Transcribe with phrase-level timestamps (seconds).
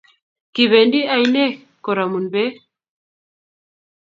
[0.53, 1.53] Kipendi ainek
[1.83, 2.55] karamun peek